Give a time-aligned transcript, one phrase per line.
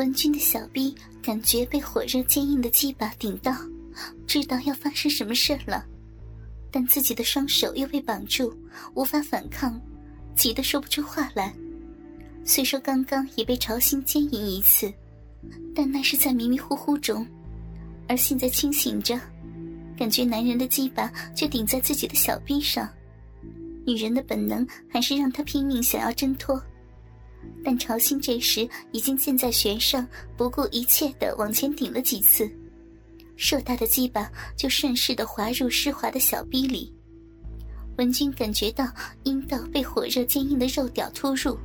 [0.00, 3.54] 文君的小臂感觉被火热坚硬的鸡巴顶到，
[4.26, 5.84] 知道要发生什么事了，
[6.70, 8.50] 但自己的双手又被绑住，
[8.94, 9.78] 无法反抗，
[10.34, 11.54] 急得说不出话来。
[12.46, 14.90] 虽说刚刚也被朝心奸淫一次，
[15.74, 17.26] 但那是在迷迷糊糊中，
[18.08, 19.20] 而现在清醒着，
[19.98, 22.88] 感觉男人的鸡巴却顶在自己的小臂上，
[23.86, 26.58] 女人的本能还是让她拼命想要挣脱。
[27.64, 32.50] 但朝心这时已经箭在弦上，不顾一切的往前顶了几次，
[33.36, 36.92] 硕大的鸡巴就顺势的滑入湿滑的小逼里。
[37.98, 38.90] 文君感觉到
[39.24, 41.58] 阴道被火热坚硬的肉屌突入，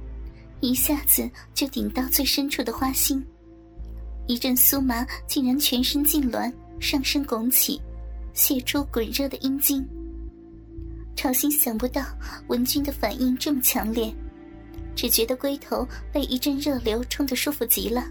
[0.60, 3.26] 一下子就顶到最深处的花心，
[4.28, 7.82] 一阵酥麻竟然全身痉挛，上身拱起，
[8.34, 9.88] 泄出滚热的阴茎。
[11.16, 12.04] 朝心想不到
[12.48, 14.14] 文君的反应这么强烈。
[14.96, 18.08] 只觉得龟头被一阵热流冲得舒服极了，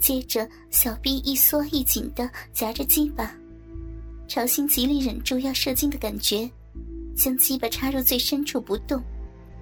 [0.00, 3.34] 接着小臂一缩一紧的夹着鸡巴，
[4.26, 6.50] 朝心极力忍住要射精的感觉，
[7.14, 9.02] 将鸡巴插入最深处不动，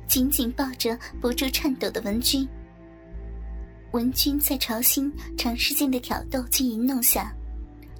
[0.06, 2.48] 紧紧抱着不住颤抖的文君。
[3.92, 7.34] 文君在朝心长时间的挑逗及淫弄下，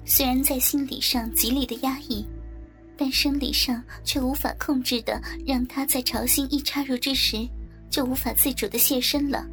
[0.05, 2.25] 虽然在心理上极力的压抑，
[2.95, 7.45] 但生理上却无法控制的让他在朝心一插入之时。
[7.91, 9.45] 就无法自主的现身了，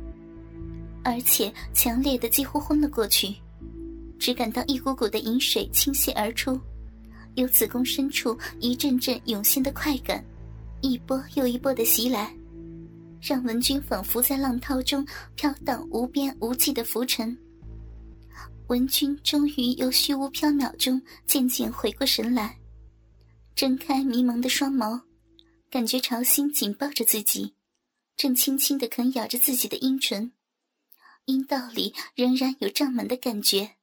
[1.03, 3.35] 而且强烈的几乎昏了过去，
[4.19, 6.59] 只感到一股股的饮水倾泻而出，
[7.35, 10.25] 由子宫深处一阵阵涌现的快感，
[10.81, 12.33] 一波又一波的袭来，
[13.21, 17.37] 让文君仿佛在浪涛中飘荡无边无际的浮沉。
[18.69, 22.57] 文君终于由虚无缥缈中渐渐回过神来，
[23.57, 25.01] 睁开迷蒙的双眸，
[25.71, 27.53] 感觉潮心紧抱着自己。
[28.19, 30.33] 正轻轻的啃咬着自己的阴唇，
[31.27, 33.77] 阴道里仍然有胀满的感觉，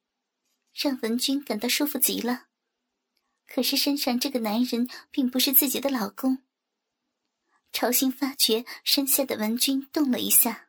[0.74, 2.48] 让文君感到舒服极了。
[3.48, 6.40] 可是身上这个男人并不是自己的老公。
[7.72, 10.68] 朝心发觉身下的文君动了一下，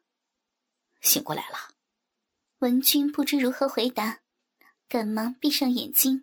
[1.01, 1.75] 醒过来了。
[2.59, 4.21] 文君不知如何回答，
[4.89, 6.23] 赶忙闭上眼睛，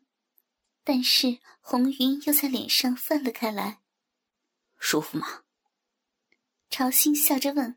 [0.85, 3.81] 但是红云又在脸上泛了开来。
[4.79, 5.42] 舒服吗？
[6.75, 7.75] 朝心笑着问：“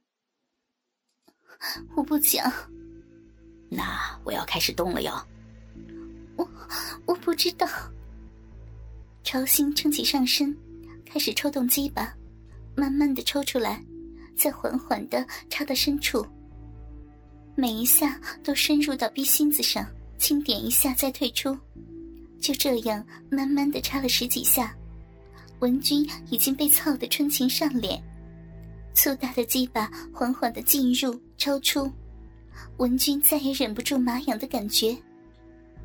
[1.95, 2.51] 我不讲。”
[3.69, 5.13] 那我要开始动了哟。
[6.35, 6.49] 我
[7.05, 7.69] 我不知道。
[9.23, 10.57] 朝心撑起上身，
[11.05, 12.17] 开始抽动鸡巴，
[12.75, 13.85] 慢慢的抽出来，
[14.35, 16.27] 再缓缓的插到深处。
[17.55, 19.87] 每一下都深入到逼心子上，
[20.17, 21.55] 轻点一下再退出。
[22.41, 24.75] 就这样慢慢的插了十几下，
[25.59, 28.03] 文君已经被操得春情上脸。
[28.97, 31.93] 粗大的鸡巴缓缓的进入、抽出，
[32.79, 34.97] 文君再也忍不住麻痒的感觉，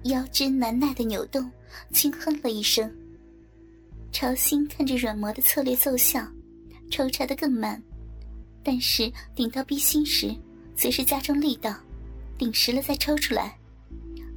[0.04, 1.52] 腰肢难耐的扭动，
[1.92, 2.90] 轻哼了一声。
[4.14, 6.26] 朝心看着软磨的策略奏效，
[6.90, 7.84] 抽插的更慢，
[8.64, 10.34] 但是顶到逼心时，
[10.74, 11.76] 则是加重力道，
[12.38, 13.58] 顶实了再抽出来。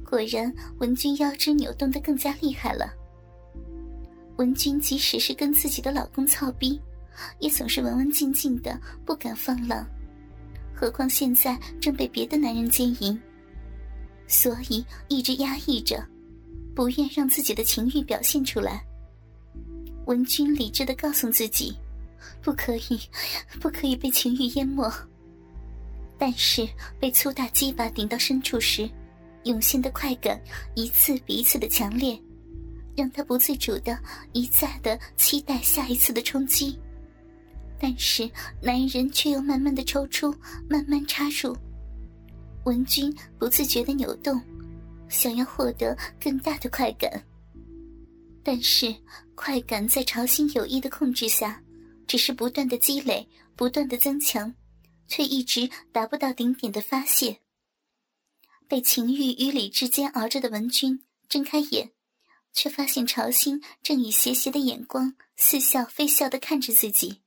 [0.03, 2.93] 果然，文君腰肢扭动的更加厉害了。
[4.35, 6.77] 文君即使是跟自己的老公操逼。
[7.39, 9.85] 也总是文文静静的，不敢放浪，
[10.73, 13.19] 何况现在正被别的男人奸淫，
[14.27, 16.05] 所以一直压抑着，
[16.75, 18.83] 不愿让自己的情欲表现出来。
[20.05, 21.75] 文君理智的告诉自己，
[22.41, 22.99] 不可以，
[23.59, 24.91] 不可以被情欲淹没。
[26.17, 26.67] 但是
[26.99, 28.89] 被粗大鸡巴顶到深处时，
[29.43, 30.39] 涌现的快感
[30.75, 32.19] 一次比一次的强烈，
[32.95, 33.97] 让他不自主的
[34.31, 36.79] 一再的期待下一次的冲击。
[37.79, 38.29] 但是
[38.61, 40.33] 男人却又慢慢的抽出，
[40.69, 41.55] 慢慢插入。
[42.63, 44.41] 文君不自觉的扭动，
[45.09, 47.23] 想要获得更大的快感。
[48.43, 48.95] 但是
[49.35, 51.61] 快感在朝心有意的控制下，
[52.07, 54.53] 只是不断的积累，不断的增强，
[55.07, 57.39] 却一直达不到顶点的发泄。
[58.67, 60.99] 被情欲与理智煎熬着的文君
[61.29, 61.91] 睁开眼，
[62.53, 67.21] 却发现朝心正以邪邪的眼光似笑非笑的看着自己。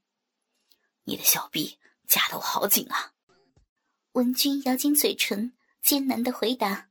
[1.08, 3.14] 你的小臂夹得我好紧啊！
[4.12, 6.90] 文君咬紧嘴唇，艰难的回答：“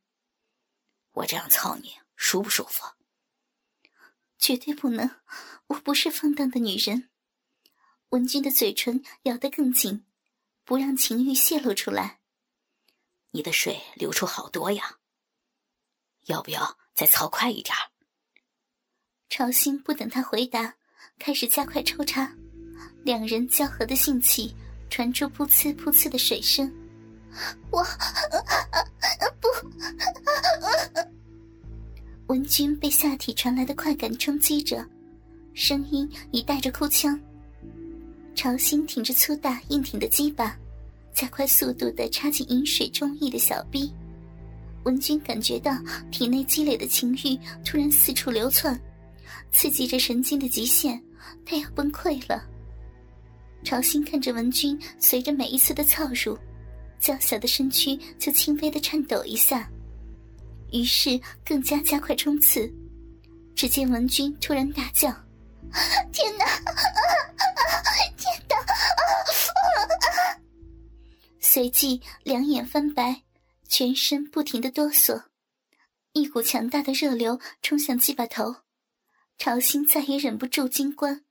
[1.14, 2.84] 我这样操你舒不舒服？”
[4.40, 5.22] 绝对不能，
[5.68, 7.12] 我不是放荡的女人。
[8.10, 10.04] 文君的嘴唇咬得更紧，
[10.64, 12.20] 不让情欲泄露出来。
[13.30, 14.98] 你的水流出好多呀，
[16.26, 17.76] 要不要再操快一点？
[19.30, 20.76] 朝心不等他回答，
[21.20, 22.36] 开始加快抽插。
[23.08, 24.54] 两人交合的性器
[24.90, 26.70] 传出噗呲噗呲的水声，
[27.72, 27.82] 我
[29.40, 29.48] 不。
[32.28, 34.86] 文君被下体传来的快感冲击着，
[35.54, 37.18] 声音已带着哭腔。
[38.36, 40.54] 朝心挺着粗大硬挺的鸡巴，
[41.14, 43.90] 加快速度的插进饮水中溢的小臂。
[44.84, 45.72] 文君感觉到
[46.12, 48.78] 体内积累的情欲突然四处流窜，
[49.54, 51.02] 刺激着神经的极限，
[51.46, 52.44] 他要崩溃了。
[53.64, 56.38] 朝心看着文君随着每一次的操入，
[57.00, 59.70] 娇小的身躯就轻微的颤抖一下，
[60.72, 62.72] 于是更加加快冲刺。
[63.56, 65.10] 只见文君突然大叫
[66.14, 66.46] ：“天哪！”
[71.40, 73.24] 随即两眼翻白，
[73.68, 75.24] 全身不停的哆嗦，
[76.14, 78.58] 一股强大的热流冲向鸡巴头，
[79.40, 81.22] 朝心再也忍不住惊慌，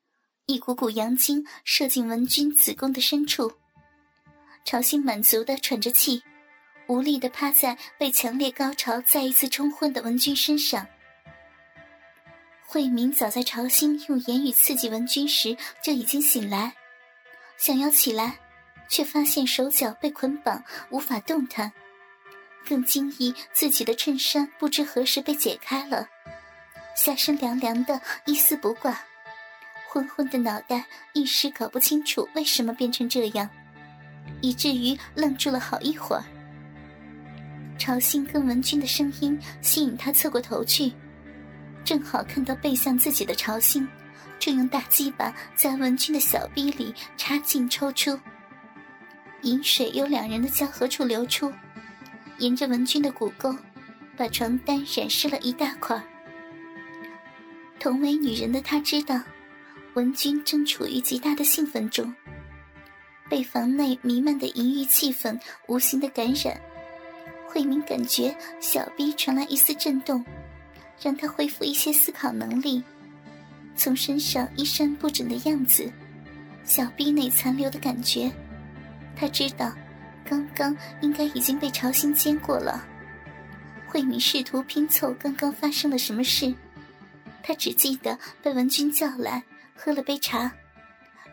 [0.46, 3.52] 一股股阳精射进文君子宫的深处，
[4.64, 6.22] 朝心满足的喘着气，
[6.86, 10.86] 无力的趴在被强烈高潮再一次冲昏的文君身上。
[12.64, 16.72] 慧明早在朝心用言语刺激文君时就已经醒来，
[17.58, 18.38] 想要起来。
[18.88, 21.72] 却发现手脚被捆绑，无法动弹，
[22.64, 26.08] 更惊异自己的衬衫不知何时被解开了，
[26.94, 28.96] 下身凉凉的，一丝不挂，
[29.88, 30.84] 昏昏的脑袋
[31.14, 33.48] 一时搞不清楚为什么变成这样，
[34.40, 36.24] 以至于愣住了好一会儿。
[37.78, 40.92] 朝信跟文君的声音吸引他侧过头去，
[41.84, 43.86] 正好看到背向自己的朝信，
[44.38, 48.18] 正用大鸡巴在文君的小臂里插进抽出。
[49.42, 51.52] 饮水由两人的交合处流出，
[52.38, 53.54] 沿着文君的骨沟，
[54.16, 56.02] 把床单染湿了一大块。
[57.78, 59.20] 同为女人的她知道，
[59.96, 62.14] 文君正处于极大的兴奋中，
[63.30, 66.60] 被房内弥漫的淫欲气氛无形的感染。
[67.48, 70.22] 慧敏感觉小臂传来一丝震动，
[71.00, 72.82] 让她恢复一些思考能力。
[73.74, 75.90] 从身上衣衫不整的样子，
[76.62, 78.30] 小臂内残留的感觉。
[79.16, 79.72] 他知道，
[80.26, 82.86] 刚刚应该已经被朝心奸过了。
[83.86, 86.54] 慧敏试图拼凑刚刚发生了什么事，
[87.42, 89.42] 他只记得被文君叫来
[89.76, 90.56] 喝了杯茶，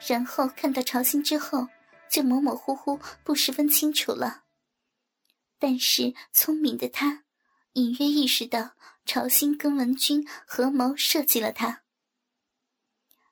[0.07, 1.67] 然后看到朝心之后，
[2.09, 4.43] 就模模糊糊不十分清楚了。
[5.57, 7.23] 但是聪明的他，
[7.73, 8.71] 隐约意识到
[9.05, 11.83] 朝心跟文君合谋设计了他。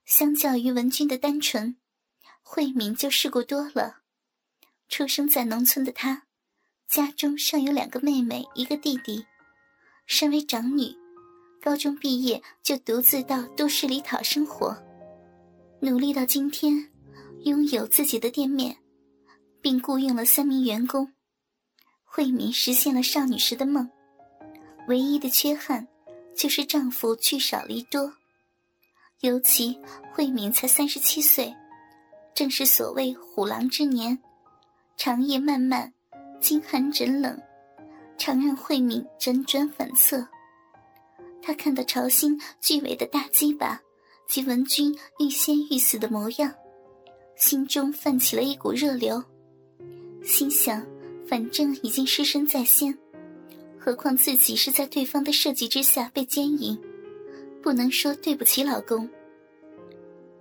[0.05, 1.77] 相较于文君的单纯，
[2.41, 3.99] 慧敏就试过多了。
[4.89, 6.23] 出生在农村的她，
[6.87, 9.25] 家中尚有两个妹妹，一个弟弟。
[10.05, 10.93] 身为长女，
[11.61, 14.75] 高中毕业就独自到都市里讨生活，
[15.83, 16.91] 努力到今天，
[17.43, 18.77] 拥有自己的店面，
[19.61, 21.11] 并雇佣了三名员工。
[22.03, 23.89] 慧敏实现了少女时的梦，
[24.87, 25.87] 唯一的缺憾
[26.37, 28.13] 就是丈夫聚少离多。
[29.21, 29.75] 尤其
[30.13, 31.51] 慧敏才三十七岁，
[32.35, 34.15] 正是所谓虎狼之年。
[34.97, 35.91] 长夜漫漫，
[36.39, 37.41] 惊寒枕冷，
[38.19, 40.27] 常让慧敏辗转反侧。
[41.41, 43.81] 他看到朝心巨伟的大鸡巴
[44.31, 46.49] 及文君欲仙欲死的模样，
[47.35, 49.21] 心中泛起了一股热流，
[50.23, 50.81] 心想：
[51.27, 52.97] 反正已经失身在先，
[53.77, 56.79] 何况自己是在对方的设计之下被奸淫，
[57.61, 59.09] 不能说对不起老公。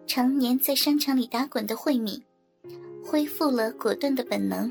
[0.06, 2.22] 常年在商场里打滚的慧敏。
[3.04, 4.70] 恢复了果断的本能，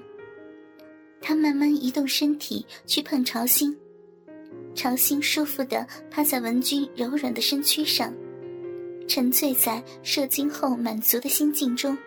[1.19, 3.77] 她慢慢移动身体去碰潮心，
[4.73, 8.13] 潮心舒服的趴在文君柔软的身躯上，
[9.09, 11.97] 沉醉在射精后满足的心境中。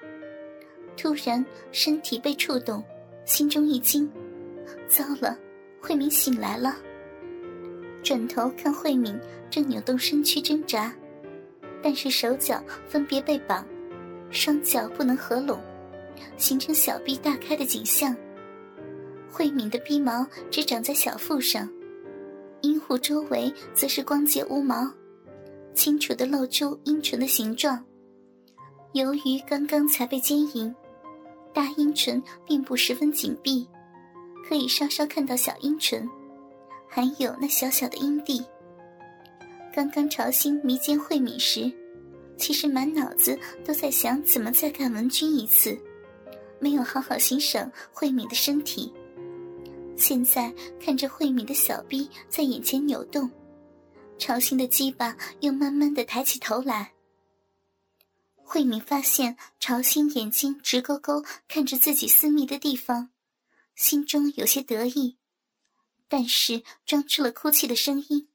[0.97, 2.81] 突然，身体被触动，
[3.25, 4.09] 心中一惊，
[4.87, 5.37] 糟了，
[5.81, 6.77] 慧敏醒来了。
[8.05, 9.19] 转头看慧敏
[9.51, 10.95] 正扭动身躯挣扎，
[11.83, 13.67] 但是手脚分别被绑，
[14.31, 15.61] 双脚不能合拢。
[16.37, 18.15] 形成小臂大开的景象。
[19.29, 21.69] 慧敏的鼻毛只长在小腹上，
[22.61, 24.89] 阴户周围则是光洁无毛，
[25.75, 27.83] 清楚的露出阴唇的形状。
[28.93, 30.75] 由于刚刚才被奸淫，
[31.53, 33.67] 大阴唇并不十分紧闭，
[34.49, 36.09] 可以稍稍看到小阴唇，
[36.89, 38.45] 还有那小小的阴蒂。
[39.75, 41.73] 刚刚朝心迷奸慧敏时，
[42.37, 45.79] 其实满脑子都在想怎么再干文君一次。
[46.61, 48.93] 没有好好欣赏慧敏的身体，
[49.97, 53.29] 现在看着慧敏的小臂在眼前扭动，
[54.23, 56.95] 潮心的鸡巴又慢慢的抬起头来。
[58.37, 63.11] 慧敏发现潮心眼睛直勾勾看着自己私密的地方，
[63.75, 65.19] 心中有些得意，
[66.07, 68.29] 但是装出了哭泣的声音：“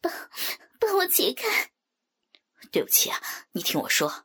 [0.00, 0.10] 帮
[0.78, 1.70] 帮我解开！”
[2.72, 3.20] 对不起啊，
[3.52, 4.24] 你听我说。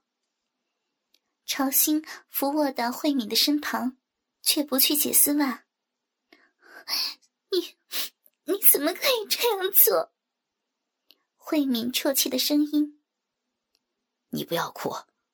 [1.46, 3.98] 朝心伏卧到慧敏的身旁，
[4.42, 5.66] 却不去解丝袜。
[7.52, 7.76] 你你
[8.76, 10.12] 怎么可以这样做？
[11.38, 13.00] 慧敏啜泣的声音。
[14.32, 14.94] 你不要哭，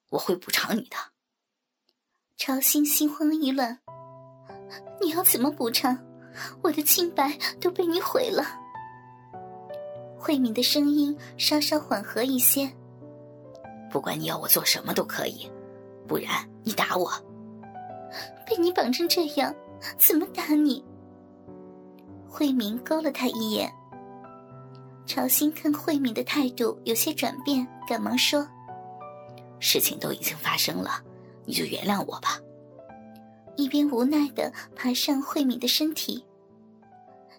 [0.10, 0.96] 我会补偿你的。
[2.38, 3.80] 朝心心慌意乱，
[5.02, 5.98] 你要怎么补偿？
[6.62, 8.46] 我的清白都被你毁了。
[10.20, 12.72] 慧敏的声音稍稍缓和一些。
[13.90, 15.52] 不管你要我做什么都可以，
[16.08, 17.12] 不然你打我。
[18.46, 19.52] 被你绑成这样，
[19.98, 20.86] 怎么打你？
[22.42, 23.72] 慧敏勾了他一眼。
[25.06, 28.50] 朝心看慧敏的态度有些转变，赶忙说。
[29.60, 31.04] 事情都已经发生了，
[31.46, 32.40] 你就原谅我吧。
[33.58, 36.26] 一边无奈的爬上慧敏的身体。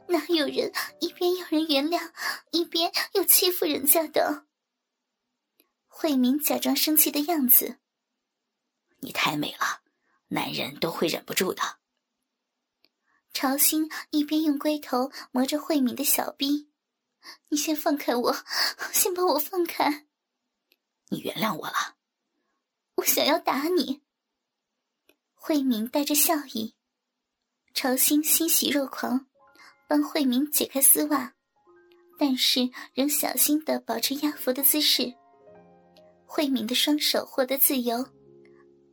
[0.06, 2.00] 哪有人一边要人原谅，
[2.52, 4.44] 一边又欺负人家的？
[5.88, 7.78] 慧敏假装生气的样子。
[9.00, 9.80] 你太美了，
[10.28, 11.61] 男人都会忍不住的。
[13.33, 16.69] 朝心一边用龟头磨着慧敏的小臂，
[17.49, 18.37] 你先放开我，
[18.93, 20.07] 先把我放开。
[21.09, 21.97] 你原谅我了。
[22.97, 24.03] 我想要打你。
[25.35, 26.75] 慧敏带着笑意，
[27.75, 29.27] 朝心欣喜若狂，
[29.89, 31.35] 帮慧敏解开丝袜，
[32.19, 35.12] 但是仍小心的保持压服的姿势。
[36.27, 38.07] 慧敏的双手获得自由，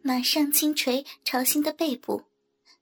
[0.02, 2.29] 马上轻捶朝心的背部。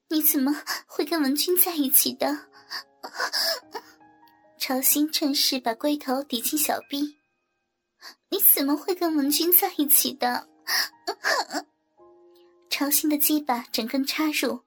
[0.10, 2.48] 你怎么会跟文君在一起的？
[4.58, 7.18] 朝心趁势把龟头抵进小臂。
[8.30, 10.48] 你怎么会跟文君在一起的？
[12.70, 14.64] 朝心的鸡巴整根插入，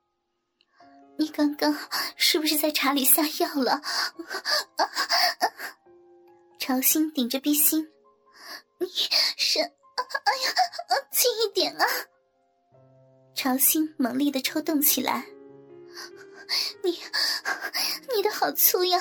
[1.17, 1.77] 你刚刚
[2.17, 3.81] 是不是在茶里下药了？
[6.59, 7.91] 朝心顶着逼心，
[8.79, 8.87] 你
[9.37, 9.61] 是……
[9.61, 10.55] 哎呀，
[11.13, 11.85] 轻一点啊！
[13.43, 15.25] 朝心猛烈的抽动起来，
[16.85, 16.99] 你，
[18.15, 19.01] 你的好粗呀！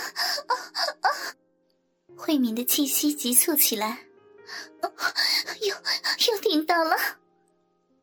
[2.15, 4.05] 慧敏的气息急促起来。
[5.59, 5.75] 又
[6.31, 6.95] 又听到了，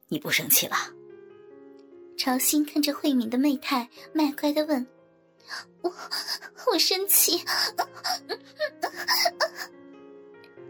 [0.09, 0.77] 你不生气了？
[2.19, 4.87] 朝心看着慧敏的媚态，卖乖的问
[5.81, 5.91] ：“我
[6.67, 7.43] 我生气。”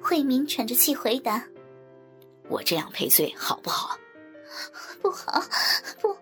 [0.01, 1.45] 慧敏喘着气回答
[2.49, 3.99] ：“我这样赔罪好不好
[5.01, 5.43] ？”“不好，
[6.01, 6.17] 不，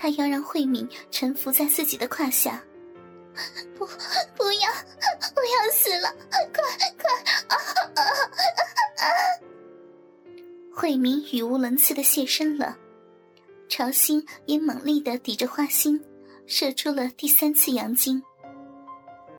[0.00, 2.62] 他要让慧敏臣服在自己的胯下，
[3.76, 3.84] 不，
[4.36, 4.70] 不要，
[5.34, 6.14] 我要死了！
[6.30, 6.62] 快，
[6.96, 7.08] 快！
[10.72, 12.78] 慧敏语无伦次的现身了，
[13.68, 16.00] 朝心也猛力的抵着花心，
[16.46, 18.22] 射出了第三次阳精。